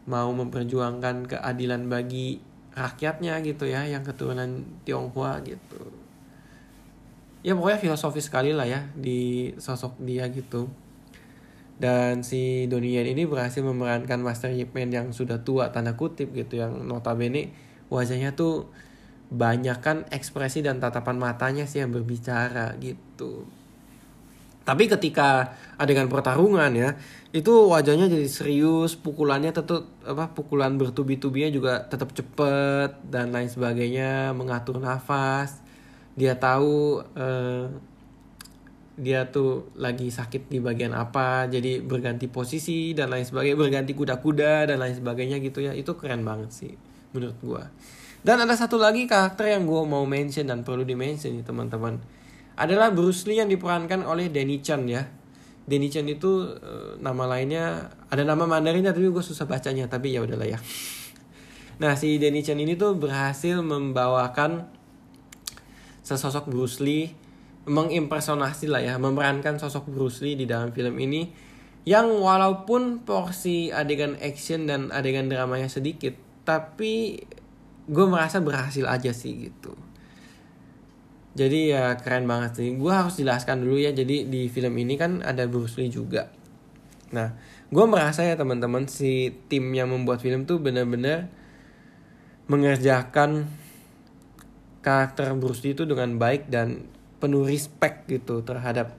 mau 0.04 0.30
memperjuangkan 0.36 1.32
keadilan 1.32 1.88
bagi 1.88 2.44
rakyatnya 2.76 3.40
gitu 3.40 3.72
ya 3.72 3.88
yang 3.88 4.04
keturunan 4.04 4.68
Tionghoa 4.84 5.40
gitu 5.48 5.95
ya 7.46 7.54
pokoknya 7.54 7.78
filosofis 7.78 8.26
sekali 8.26 8.58
lah 8.58 8.66
ya 8.66 8.90
di 8.98 9.54
sosok 9.62 10.02
dia 10.02 10.26
gitu. 10.34 10.66
Dan 11.78 12.26
si 12.26 12.66
Donnie 12.66 12.98
Yen 12.98 13.14
ini 13.14 13.30
berhasil 13.30 13.62
memerankan 13.62 14.24
Master 14.24 14.50
Yip 14.50 14.74
Man 14.74 14.90
yang 14.90 15.14
sudah 15.14 15.46
tua 15.46 15.70
tanda 15.70 15.94
kutip 15.94 16.34
gitu 16.34 16.58
yang 16.58 16.88
notabene 16.88 17.54
wajahnya 17.94 18.34
tuh 18.34 18.72
banyak 19.30 19.78
kan 19.84 20.08
ekspresi 20.10 20.66
dan 20.66 20.82
tatapan 20.82 21.22
matanya 21.22 21.70
sih 21.70 21.86
yang 21.86 21.94
berbicara 21.94 22.74
gitu. 22.82 23.46
Tapi 24.66 24.90
ketika 24.90 25.54
adegan 25.78 26.10
pertarungan 26.10 26.74
ya 26.74 26.98
itu 27.30 27.54
wajahnya 27.70 28.10
jadi 28.10 28.26
serius 28.26 28.98
pukulannya 28.98 29.54
tetap 29.54 29.86
apa 30.02 30.34
pukulan 30.34 30.74
bertubi-tubinya 30.82 31.54
juga 31.54 31.74
tetap 31.86 32.10
cepet 32.18 33.06
dan 33.06 33.30
lain 33.30 33.46
sebagainya 33.46 34.34
mengatur 34.34 34.82
nafas 34.82 35.65
dia 36.16 36.40
tahu 36.40 37.04
eh, 37.16 37.68
dia 38.96 39.28
tuh 39.28 39.68
lagi 39.76 40.08
sakit 40.08 40.48
di 40.48 40.64
bagian 40.64 40.96
apa 40.96 41.52
jadi 41.52 41.84
berganti 41.84 42.32
posisi 42.32 42.96
dan 42.96 43.12
lain 43.12 43.28
sebagainya 43.28 43.60
berganti 43.60 43.92
kuda-kuda 43.92 44.72
dan 44.72 44.80
lain 44.80 44.96
sebagainya 44.96 45.44
gitu 45.44 45.60
ya. 45.60 45.76
Itu 45.76 46.00
keren 46.00 46.24
banget 46.24 46.56
sih 46.56 46.74
menurut 47.12 47.38
gua. 47.44 47.64
Dan 48.26 48.42
ada 48.42 48.56
satu 48.58 48.80
lagi 48.80 49.06
karakter 49.06 49.54
yang 49.54 49.68
gua 49.68 49.84
mau 49.84 50.08
mention 50.08 50.48
dan 50.48 50.64
perlu 50.64 50.88
dimention 50.88 51.36
nih 51.36 51.44
teman-teman. 51.44 52.00
Adalah 52.56 52.96
Bruce 52.96 53.28
Lee 53.28 53.44
yang 53.44 53.52
diperankan 53.52 54.08
oleh 54.08 54.32
Danny 54.32 54.64
Chan 54.64 54.88
ya. 54.88 55.04
Danny 55.68 55.92
Chan 55.92 56.08
itu 56.08 56.56
uh, 56.56 56.96
nama 57.02 57.28
lainnya 57.28 57.92
ada 58.08 58.24
nama 58.24 58.46
Mandarinnya 58.48 58.94
tapi 58.94 59.10
gue 59.10 59.26
susah 59.26 59.50
bacanya 59.50 59.90
tapi 59.90 60.14
ya 60.14 60.24
udahlah 60.24 60.46
ya. 60.46 60.60
Nah 61.82 61.98
si 62.00 62.16
Danny 62.16 62.46
Chan 62.46 62.56
ini 62.56 62.80
tuh 62.80 62.96
berhasil 62.96 63.60
membawakan 63.60 64.72
sesosok 66.06 66.54
Bruce 66.54 66.86
Lee 66.86 67.10
mengimpersonasi 67.66 68.70
lah 68.70 68.86
ya, 68.86 69.02
memerankan 69.02 69.58
sosok 69.58 69.90
Bruce 69.90 70.22
Lee 70.22 70.38
di 70.38 70.46
dalam 70.46 70.70
film 70.70 70.94
ini 71.02 71.26
yang 71.86 72.14
walaupun 72.14 73.02
porsi 73.02 73.74
adegan 73.74 74.14
action 74.22 74.70
dan 74.70 74.94
adegan 74.94 75.30
dramanya 75.30 75.70
sedikit, 75.70 76.14
tapi 76.46 77.18
gue 77.90 78.06
merasa 78.06 78.42
berhasil 78.42 78.86
aja 78.86 79.14
sih 79.14 79.50
gitu. 79.50 79.74
Jadi 81.36 81.76
ya 81.76 82.00
keren 82.00 82.26
banget 82.26 82.58
sih. 82.58 82.70
Gue 82.80 82.96
harus 82.96 83.20
jelaskan 83.20 83.68
dulu 83.68 83.76
ya. 83.76 83.92
Jadi 83.92 84.32
di 84.32 84.48
film 84.48 84.72
ini 84.80 84.96
kan 84.96 85.20
ada 85.20 85.44
Bruce 85.46 85.76
Lee 85.76 85.92
juga. 85.92 86.32
Nah, 87.12 87.36
gue 87.70 87.86
merasa 87.86 88.24
ya 88.24 88.40
teman-teman 88.40 88.88
si 88.88 89.36
tim 89.52 89.68
yang 89.76 89.92
membuat 89.92 90.24
film 90.24 90.48
tuh 90.48 90.64
bener-bener 90.64 91.28
mengerjakan 92.48 93.52
karakter 94.86 95.34
Bruce 95.34 95.66
Lee 95.66 95.74
itu 95.74 95.82
dengan 95.90 96.22
baik 96.22 96.46
dan 96.54 96.86
penuh 97.18 97.42
respect 97.42 98.06
gitu 98.06 98.46
terhadap 98.46 98.94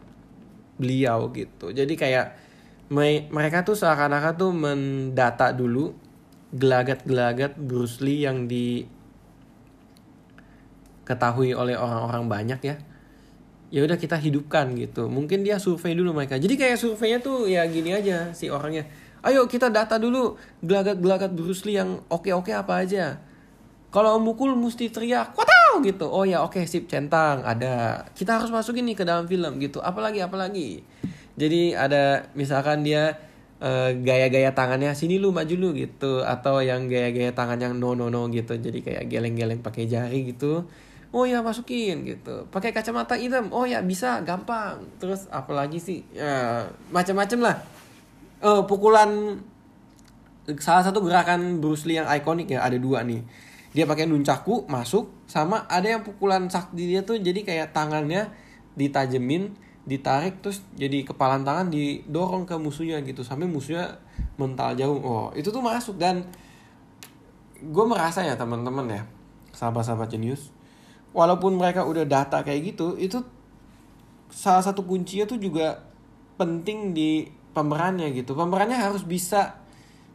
beliau 0.83 1.31
gitu. 1.31 1.71
Jadi 1.71 1.95
kayak 1.95 2.35
mereka 3.31 3.63
tuh 3.63 3.79
seakan-akan 3.79 4.35
tuh 4.35 4.51
mendata 4.51 5.55
dulu 5.55 5.95
gelagat-gelagat 6.51 7.55
Bruce 7.55 8.03
Lee 8.03 8.27
yang 8.27 8.51
diketahui 11.07 11.55
oleh 11.55 11.79
orang-orang 11.79 12.27
banyak 12.27 12.61
ya. 12.67 12.83
Ya 13.71 13.83
udah 13.83 13.99
kita 13.99 14.19
hidupkan 14.19 14.75
gitu. 14.75 15.07
Mungkin 15.07 15.47
dia 15.47 15.63
survei 15.63 15.95
dulu 15.95 16.11
mereka. 16.15 16.39
Jadi 16.39 16.55
kayak 16.59 16.79
surveinya 16.83 17.19
tuh 17.23 17.47
ya 17.47 17.63
gini 17.67 17.95
aja 17.95 18.35
si 18.35 18.51
orangnya. 18.51 18.87
Ayo 19.27 19.47
kita 19.51 19.71
data 19.71 19.99
dulu 19.99 20.39
gelagat-gelagat 20.63 21.35
Bruce 21.35 21.67
Lee 21.67 21.79
yang 21.79 21.99
oke-oke 22.07 22.55
apa 22.55 22.83
aja. 22.83 23.19
Kalau 23.91 24.23
mukul 24.23 24.55
mesti 24.55 24.87
teriak 24.87 25.35
Watau! 25.77 25.87
gitu. 25.87 26.07
Oh 26.09 26.25
ya 26.25 26.41
oke 26.43 26.57
okay, 26.57 26.65
sip 26.65 26.89
centang 26.89 27.45
ada. 27.45 28.05
Kita 28.17 28.41
harus 28.41 28.49
masukin 28.49 28.89
nih 28.89 28.97
ke 28.97 29.05
dalam 29.05 29.29
film 29.29 29.61
gitu. 29.61 29.85
Apalagi 29.85 30.25
apalagi? 30.25 30.81
Jadi 31.37 31.77
ada 31.77 32.33
misalkan 32.33 32.81
dia 32.81 33.21
uh, 33.61 33.93
gaya-gaya 33.93 34.57
tangannya 34.57 34.97
sini 34.97 35.21
lu 35.21 35.31
maju 35.31 35.55
lu 35.55 35.71
gitu. 35.77 36.25
Atau 36.25 36.65
yang 36.65 36.89
gaya-gaya 36.89 37.37
tangan 37.37 37.61
yang 37.61 37.75
no 37.77 37.93
no 37.93 38.09
no 38.09 38.29
gitu. 38.33 38.57
Jadi 38.57 38.81
kayak 38.81 39.13
geleng-geleng 39.13 39.61
pakai 39.61 39.85
jari 39.85 40.33
gitu. 40.33 40.65
Oh 41.13 41.25
ya 41.29 41.45
masukin 41.45 42.03
gitu. 42.09 42.49
Pakai 42.49 42.73
kacamata 42.73 43.15
hitam 43.17 43.53
oh 43.53 43.69
ya 43.69 43.85
bisa 43.85 44.25
gampang. 44.25 44.81
Terus 44.97 45.29
apalagi 45.29 45.79
sih? 45.79 46.03
Ya, 46.17 46.67
macam-macam 46.91 47.53
lah. 47.53 47.57
Oh 48.41 48.65
pukulan 48.65 49.41
salah 50.63 50.85
satu 50.87 51.03
gerakan 51.03 51.59
Bruce 51.59 51.89
Lee 51.91 51.99
yang 51.99 52.07
ikonik 52.07 52.47
ya 52.55 52.63
ada 52.63 52.79
dua 52.79 53.03
nih 53.03 53.19
dia 53.77 53.85
pakai 53.85 54.09
nuncaku 54.09 54.65
masuk 54.73 55.29
sama 55.29 55.69
ada 55.69 55.85
yang 55.85 56.01
pukulan 56.01 56.49
sakti 56.49 56.89
dia 56.89 57.05
tuh 57.05 57.21
jadi 57.21 57.45
kayak 57.45 57.77
tangannya 57.77 58.33
ditajemin 58.73 59.53
ditarik 59.85 60.41
terus 60.41 60.65
jadi 60.73 61.05
kepalan 61.05 61.45
tangan 61.45 61.69
didorong 61.69 62.49
ke 62.49 62.57
musuhnya 62.57 63.05
gitu 63.05 63.21
sampai 63.21 63.45
musuhnya 63.45 64.01
mental 64.41 64.73
jauh. 64.81 64.97
Oh 65.05 65.29
itu 65.37 65.53
tuh 65.53 65.61
masuk 65.61 66.01
dan 66.01 66.25
gue 67.61 67.85
merasa 67.85 68.25
ya 68.25 68.33
teman-teman 68.33 68.89
ya 68.89 69.03
sahabat-sahabat 69.53 70.09
jenius 70.09 70.49
walaupun 71.13 71.57
mereka 71.61 71.85
udah 71.85 72.09
data 72.09 72.41
kayak 72.41 72.73
gitu 72.73 72.97
itu 72.97 73.21
salah 74.33 74.65
satu 74.65 74.89
kuncinya 74.89 75.29
tuh 75.29 75.37
juga 75.37 75.85
penting 76.41 76.97
di 76.97 77.29
pemerannya 77.53 78.09
gitu. 78.17 78.33
Pemerannya 78.33 78.77
harus 78.77 79.05
bisa 79.05 79.61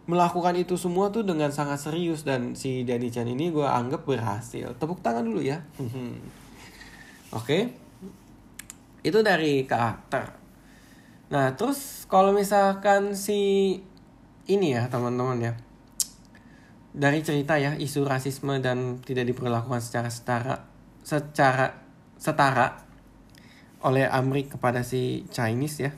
melakukan 0.10 0.58
itu 0.58 0.80
semua 0.80 1.14
tuh 1.14 1.22
dengan 1.22 1.54
sangat 1.54 1.78
serius 1.78 2.26
dan 2.26 2.58
si 2.58 2.82
Danny 2.82 3.14
Chan 3.14 3.30
ini 3.30 3.54
gue 3.54 3.66
anggap 3.66 4.06
berhasil. 4.06 4.74
Tepuk 4.78 5.04
tangan 5.06 5.22
dulu 5.22 5.42
ya. 5.46 5.62
Oke. 5.80 7.46
Okay. 7.46 7.62
Itu 9.02 9.22
dari 9.22 9.66
karakter. 9.66 10.38
Nah, 11.32 11.56
terus 11.56 12.06
kalau 12.12 12.36
misalkan 12.36 13.16
si 13.16 13.80
ini 14.50 14.68
ya, 14.76 14.92
teman-teman 14.92 15.40
ya. 15.40 15.54
Dari 16.92 17.24
cerita 17.24 17.56
ya, 17.56 17.80
isu 17.80 18.04
rasisme 18.04 18.60
dan 18.60 19.00
tidak 19.00 19.32
diperlakukan 19.32 19.80
secara 19.80 20.12
setara 20.12 20.56
secara 21.02 21.82
setara 22.20 22.84
oleh 23.82 24.06
Amrik 24.06 24.54
kepada 24.54 24.86
si 24.86 25.26
Chinese 25.34 25.78
ya. 25.82 25.92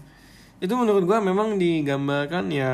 Itu 0.63 0.79
menurut 0.79 1.03
gue 1.03 1.19
memang 1.19 1.60
digambarkan 1.60 2.48
ya 2.53 2.72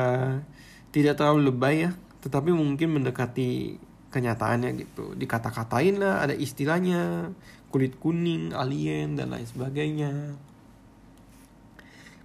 tidak 0.90 1.18
terlalu 1.18 1.50
lebay 1.50 1.88
ya 1.88 1.90
tetapi 2.20 2.52
mungkin 2.52 3.00
mendekati 3.00 3.80
kenyataannya 4.10 4.70
gitu. 4.76 5.16
Dikata-katain 5.16 5.96
lah 6.02 6.20
ada 6.20 6.34
istilahnya 6.36 7.32
kulit 7.70 7.96
kuning 7.96 8.52
alien 8.52 9.14
dan 9.14 9.32
lain 9.32 9.46
sebagainya. 9.46 10.36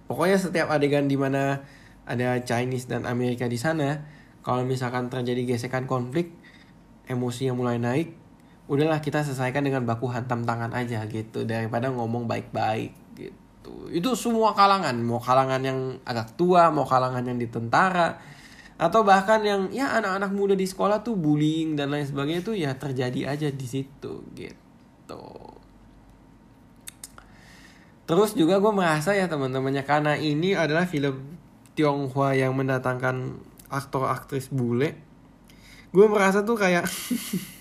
Pokoknya 0.06 0.38
setiap 0.38 0.70
adegan 0.70 1.08
di 1.10 1.16
mana 1.18 1.62
ada 2.06 2.38
Chinese 2.42 2.86
dan 2.86 3.06
Amerika 3.08 3.50
di 3.50 3.58
sana 3.58 4.02
kalau 4.46 4.62
misalkan 4.62 5.10
terjadi 5.10 5.56
gesekan 5.56 5.90
konflik 5.90 6.30
emosi 7.10 7.50
yang 7.50 7.58
mulai 7.58 7.82
naik 7.82 8.14
udahlah 8.66 8.98
kita 8.98 9.22
selesaikan 9.22 9.62
dengan 9.62 9.86
baku 9.86 10.10
hantam 10.10 10.42
tangan 10.42 10.74
aja 10.74 11.06
gitu 11.06 11.46
daripada 11.46 11.90
ngomong 11.90 12.26
baik-baik 12.26 12.94
gitu. 13.14 13.72
Itu 13.90 14.18
semua 14.18 14.54
kalangan 14.54 14.94
mau 15.02 15.22
kalangan 15.22 15.62
yang 15.62 15.78
agak 16.02 16.34
tua 16.34 16.70
mau 16.74 16.86
kalangan 16.86 17.22
yang 17.26 17.38
di 17.38 17.46
tentara 17.46 18.18
atau 18.76 19.00
bahkan 19.02 19.40
yang 19.40 19.72
ya 19.72 19.96
anak-anak 19.96 20.30
muda 20.36 20.52
di 20.52 20.68
sekolah 20.68 21.00
tuh 21.00 21.16
bullying 21.16 21.80
dan 21.80 21.88
lain 21.88 22.04
sebagainya 22.04 22.42
tuh 22.44 22.56
ya 22.56 22.76
terjadi 22.76 23.32
aja 23.32 23.48
di 23.48 23.66
situ 23.66 24.20
gitu. 24.36 25.24
Terus 28.06 28.36
juga 28.36 28.60
gue 28.62 28.72
merasa 28.72 29.16
ya 29.16 29.26
teman-temannya 29.26 29.82
karena 29.82 30.14
ini 30.14 30.52
adalah 30.54 30.84
film 30.86 31.36
Tionghoa 31.76 32.36
yang 32.38 32.56
mendatangkan 32.56 33.36
aktor 33.72 34.06
aktris 34.06 34.52
bule. 34.52 34.94
Gue 35.90 36.06
merasa 36.06 36.44
tuh 36.44 36.60
kayak 36.60 36.84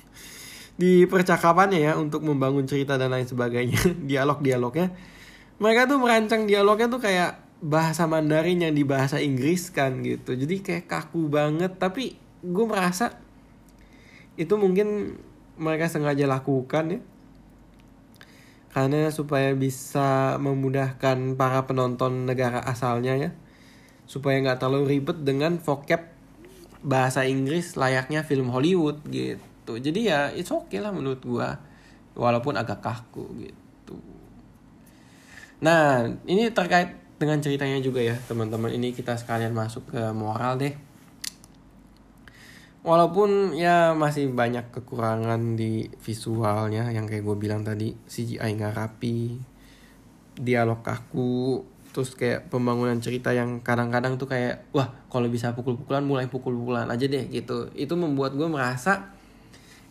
di 0.82 1.08
percakapannya 1.08 1.80
ya 1.80 1.94
untuk 1.96 2.28
membangun 2.28 2.68
cerita 2.68 3.00
dan 3.00 3.16
lain 3.16 3.24
sebagainya 3.24 3.80
dialog 4.12 4.44
dialognya 4.44 4.92
mereka 5.56 5.88
tuh 5.88 6.04
merancang 6.04 6.44
dialognya 6.44 6.92
tuh 6.92 7.00
kayak 7.00 7.45
bahasa 7.64 8.04
Mandarin 8.06 8.64
yang 8.64 8.76
dibahasa 8.76 9.24
Inggris 9.24 9.72
kan 9.72 10.04
gitu. 10.04 10.36
Jadi 10.36 10.60
kayak 10.60 10.86
kaku 10.92 11.32
banget. 11.32 11.80
Tapi 11.80 12.16
gue 12.44 12.66
merasa 12.68 13.16
itu 14.36 14.52
mungkin 14.60 15.20
mereka 15.56 15.88
sengaja 15.88 16.28
lakukan 16.28 17.00
ya. 17.00 17.02
Karena 18.76 19.08
supaya 19.08 19.56
bisa 19.56 20.36
memudahkan 20.36 21.40
para 21.40 21.64
penonton 21.64 22.28
negara 22.28 22.60
asalnya 22.60 23.16
ya. 23.16 23.32
Supaya 24.04 24.36
nggak 24.44 24.60
terlalu 24.60 25.00
ribet 25.00 25.24
dengan 25.24 25.56
vocab 25.64 26.12
bahasa 26.86 27.24
Inggris 27.24 27.80
layaknya 27.80 28.28
film 28.28 28.52
Hollywood 28.52 29.00
gitu. 29.08 29.80
Jadi 29.80 30.12
ya 30.12 30.30
it's 30.36 30.52
okay 30.52 30.84
lah 30.84 30.92
menurut 30.92 31.24
gua. 31.24 31.56
Walaupun 32.20 32.60
agak 32.60 32.84
kaku 32.84 33.48
gitu. 33.48 33.96
Nah 35.64 36.12
ini 36.28 36.52
terkait 36.52 37.05
dengan 37.16 37.40
ceritanya 37.40 37.80
juga 37.80 38.04
ya 38.04 38.16
teman-teman. 38.28 38.72
Ini 38.72 38.92
kita 38.92 39.16
sekalian 39.16 39.56
masuk 39.56 39.96
ke 39.96 40.02
moral 40.12 40.60
deh. 40.60 40.74
Walaupun 42.86 43.58
ya 43.58 43.98
masih 43.98 44.30
banyak 44.30 44.70
kekurangan 44.70 45.58
di 45.58 45.90
visualnya 46.06 46.94
yang 46.94 47.10
kayak 47.10 47.26
gue 47.26 47.38
bilang 47.40 47.66
tadi 47.66 47.98
CGI 48.06 48.46
nggak 48.46 48.78
rapi 48.78 49.42
dialog 50.38 50.86
kaku 50.86 51.66
terus 51.90 52.14
kayak 52.14 52.52
pembangunan 52.52 53.00
cerita 53.00 53.32
yang 53.32 53.64
kadang-kadang 53.64 54.20
tuh 54.20 54.28
kayak 54.28 54.68
wah 54.76 54.92
kalau 55.08 55.32
bisa 55.32 55.56
pukul-pukulan 55.56 56.04
mulai 56.04 56.28
pukul-pukulan 56.30 56.86
aja 56.92 57.10
deh 57.10 57.26
gitu. 57.32 57.74
Itu 57.74 57.98
membuat 57.98 58.38
gue 58.38 58.46
merasa 58.46 59.16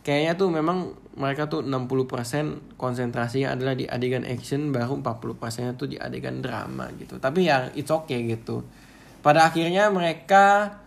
kayaknya 0.05 0.39
tuh 0.39 0.53
memang 0.53 0.95
mereka 1.15 1.47
tuh 1.47 1.63
60% 1.63 2.75
konsentrasinya 2.75 3.55
adalah 3.55 3.79
di 3.79 3.87
adegan 3.87 4.27
action 4.27 4.75
baru 4.75 4.99
40% 4.99 5.63
nya 5.63 5.73
tuh 5.79 5.87
di 5.87 5.97
adegan 5.99 6.43
drama 6.43 6.91
gitu. 6.99 7.23
Tapi 7.23 7.47
ya 7.47 7.71
it's 7.79 7.91
okay 7.91 8.27
gitu. 8.27 8.67
Pada 9.23 9.47
akhirnya 9.47 9.89
mereka 9.95 10.79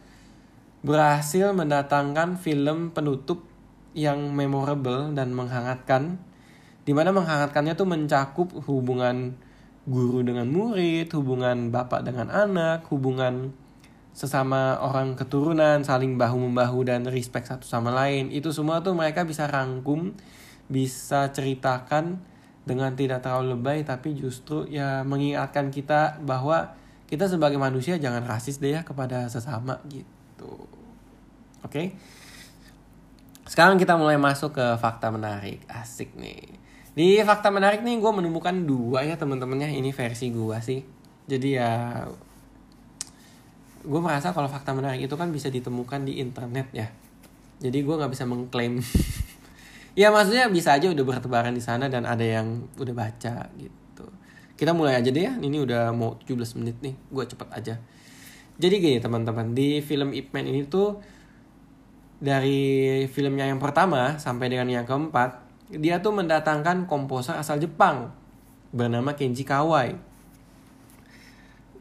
berhasil 0.84 1.56
mendatangkan 1.56 2.38
film 2.38 2.92
penutup 2.92 3.48
yang 3.98 4.36
memorable 4.36 5.10
dan 5.16 5.34
menghangatkan 5.34 6.22
di 6.86 6.96
mana 6.96 7.12
menghangatkannya 7.12 7.74
tuh 7.76 7.88
mencakup 7.90 8.48
hubungan 8.68 9.36
guru 9.88 10.24
dengan 10.24 10.48
murid, 10.52 11.12
hubungan 11.16 11.72
bapak 11.72 12.04
dengan 12.04 12.28
anak, 12.28 12.88
hubungan 12.92 13.56
sesama 14.18 14.82
orang 14.82 15.14
keturunan, 15.14 15.86
saling 15.86 16.18
bahu-membahu 16.18 16.90
dan 16.90 17.06
respect 17.06 17.54
satu 17.54 17.70
sama 17.70 17.94
lain. 17.94 18.34
Itu 18.34 18.50
semua 18.50 18.82
tuh 18.82 18.98
mereka 18.98 19.22
bisa 19.22 19.46
rangkum, 19.46 20.18
bisa 20.66 21.30
ceritakan 21.30 22.18
dengan 22.66 22.98
tidak 22.98 23.22
terlalu 23.22 23.54
lebay 23.54 23.86
tapi 23.86 24.18
justru 24.18 24.66
ya 24.68 25.06
mengingatkan 25.06 25.70
kita 25.70 26.18
bahwa 26.26 26.74
kita 27.08 27.30
sebagai 27.30 27.62
manusia 27.62 27.96
jangan 28.02 28.26
rasis 28.26 28.58
deh 28.58 28.74
ya 28.74 28.82
kepada 28.82 29.30
sesama 29.30 29.78
gitu. 29.86 30.66
Oke. 31.62 31.70
Okay? 31.70 31.88
Sekarang 33.48 33.80
kita 33.80 33.96
mulai 33.96 34.20
masuk 34.20 34.58
ke 34.58 34.66
fakta 34.82 35.14
menarik. 35.14 35.62
Asik 35.72 36.18
nih. 36.18 36.58
Di 36.98 37.22
fakta 37.24 37.54
menarik 37.54 37.86
nih 37.86 38.02
gue 38.02 38.12
menemukan 38.12 38.66
dua 38.66 39.08
ya 39.08 39.16
teman-temannya. 39.16 39.78
Ini 39.78 39.94
versi 39.96 40.34
gue 40.34 40.58
sih. 40.60 40.84
Jadi 41.30 41.56
ya 41.56 42.04
gue 43.88 44.01
merasa 44.03 44.36
kalau 44.36 44.51
fakta 44.51 44.75
menarik 44.75 45.08
itu 45.08 45.15
kan 45.15 45.32
bisa 45.32 45.48
ditemukan 45.48 46.03
di 46.03 46.20
internet 46.20 46.67
ya. 46.75 46.88
Jadi 47.63 47.79
gue 47.82 47.96
nggak 47.96 48.12
bisa 48.12 48.27
mengklaim. 48.27 48.84
ya 50.01 50.12
maksudnya 50.12 50.51
bisa 50.51 50.75
aja 50.75 50.91
udah 50.91 51.06
bertebaran 51.08 51.56
di 51.56 51.63
sana 51.63 51.88
dan 51.88 52.03
ada 52.03 52.22
yang 52.22 52.67
udah 52.75 52.94
baca 52.94 53.48
gitu. 53.56 54.06
Kita 54.60 54.75
mulai 54.75 55.00
aja 55.00 55.08
deh 55.08 55.24
ya. 55.24 55.34
Ini 55.39 55.58
udah 55.63 55.96
mau 55.96 56.20
17 56.20 56.60
menit 56.60 56.77
nih. 56.84 56.96
Gue 57.08 57.24
cepet 57.24 57.48
aja. 57.56 57.75
Jadi 58.58 58.75
gini 58.82 58.98
teman-teman 59.00 59.56
di 59.56 59.79
film 59.79 60.12
Ip 60.12 60.36
Man 60.36 60.50
ini 60.50 60.67
tuh 60.67 61.00
dari 62.17 63.06
filmnya 63.06 63.46
yang 63.46 63.62
pertama 63.62 64.17
sampai 64.17 64.50
dengan 64.50 64.65
yang 64.65 64.86
keempat, 64.89 65.46
dia 65.70 66.01
tuh 66.01 66.17
mendatangkan 66.17 66.89
komposer 66.89 67.38
asal 67.38 67.62
Jepang 67.62 68.10
bernama 68.74 69.13
Kenji 69.13 69.45
Kawai. 69.45 69.93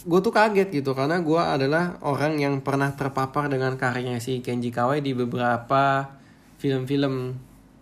Gue 0.06 0.22
tuh 0.22 0.30
kaget 0.30 0.70
gitu 0.70 0.94
karena 0.94 1.18
gue 1.18 1.42
adalah 1.42 1.98
orang 1.98 2.38
yang 2.38 2.62
pernah 2.62 2.94
terpapar 2.94 3.50
dengan 3.50 3.74
karyanya 3.74 4.22
si 4.22 4.38
Kenji 4.38 4.70
Kawai 4.70 5.02
di 5.02 5.18
beberapa 5.18 6.14
film-film 6.62 7.34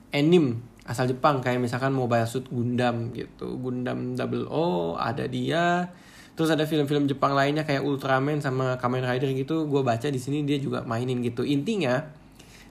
anime 0.09 0.57
asal 0.89 1.05
Jepang 1.05 1.45
kayak 1.45 1.61
misalkan 1.61 1.93
Mobile 1.93 2.25
Suit 2.25 2.49
Gundam 2.49 3.13
gitu, 3.13 3.61
Gundam 3.61 4.17
Double 4.17 4.49
O 4.49 4.97
ada 4.97 5.29
dia. 5.29 5.93
Terus 6.33 6.49
ada 6.49 6.65
film-film 6.65 7.05
Jepang 7.05 7.37
lainnya 7.37 7.69
kayak 7.69 7.85
Ultraman 7.85 8.41
sama 8.41 8.81
Kamen 8.81 9.05
Rider 9.05 9.29
gitu, 9.37 9.69
gue 9.69 9.85
baca 9.85 10.09
di 10.09 10.19
sini 10.19 10.49
dia 10.49 10.57
juga 10.57 10.81
mainin 10.83 11.21
gitu. 11.21 11.45
Intinya 11.45 12.09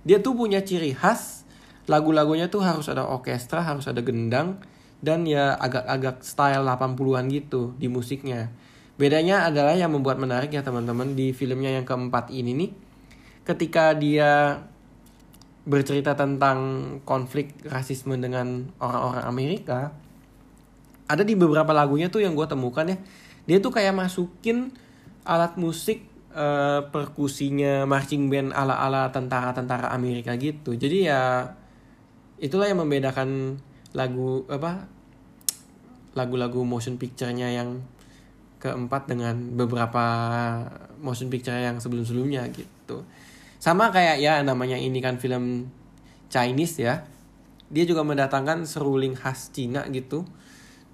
dia 0.02 0.18
tuh 0.18 0.34
punya 0.34 0.66
ciri 0.66 0.98
khas 0.98 1.46
lagu-lagunya 1.86 2.50
tuh 2.50 2.66
harus 2.66 2.90
ada 2.90 3.06
orkestra 3.06 3.62
harus 3.62 3.86
ada 3.86 4.02
gendang 4.02 4.60
dan 5.04 5.28
ya 5.28 5.56
agak-agak 5.60 6.24
style 6.24 6.64
80-an 6.64 7.28
gitu 7.28 7.76
di 7.76 7.92
musiknya 7.92 8.52
bedanya 8.96 9.50
adalah 9.50 9.74
yang 9.74 9.92
membuat 9.94 10.22
menarik 10.22 10.54
ya 10.54 10.62
teman-teman 10.62 11.18
di 11.18 11.34
filmnya 11.34 11.74
yang 11.74 11.86
keempat 11.86 12.30
ini 12.30 12.52
nih 12.54 12.72
ketika 13.44 13.98
dia 13.98 14.62
bercerita 15.64 16.14
tentang 16.14 16.60
konflik 17.08 17.56
rasisme 17.66 18.20
dengan 18.20 18.70
orang-orang 18.78 19.26
Amerika 19.26 19.80
ada 21.08 21.24
di 21.26 21.34
beberapa 21.34 21.72
lagunya 21.74 22.08
tuh 22.12 22.22
yang 22.22 22.38
gue 22.38 22.46
temukan 22.46 22.86
ya 22.86 22.98
dia 23.44 23.58
tuh 23.60 23.74
kayak 23.76 23.96
masukin 23.96 24.72
alat 25.24 25.56
musik 25.60 26.04
uh, 26.36 26.88
perkusinya 26.90 27.88
marching 27.88 28.28
band 28.28 28.52
ala-ala 28.52 29.12
tentara-tentara 29.14 29.94
Amerika 29.94 30.36
gitu. 30.36 30.76
Jadi 30.76 31.08
ya 31.08 31.54
itulah 32.42 32.68
yang 32.68 32.84
membedakan 32.84 33.60
lagu 33.96 34.44
apa 34.50 34.90
lagu-lagu 36.14 36.62
motion 36.66 36.98
picture-nya 36.98 37.54
yang 37.54 37.82
keempat 38.64 39.12
dengan 39.12 39.36
beberapa 39.60 40.06
motion 41.04 41.28
picture 41.28 41.60
yang 41.60 41.84
sebelum-sebelumnya 41.84 42.48
gitu. 42.56 43.04
Sama 43.60 43.92
kayak 43.92 44.24
ya 44.24 44.40
namanya 44.40 44.80
ini 44.80 45.04
kan 45.04 45.20
film 45.20 45.68
Chinese 46.32 46.80
ya. 46.80 47.04
Dia 47.68 47.84
juga 47.84 48.08
mendatangkan 48.08 48.64
seruling 48.64 49.20
khas 49.20 49.52
Cina 49.52 49.84
gitu 49.92 50.24